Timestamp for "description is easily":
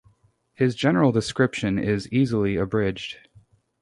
1.11-2.55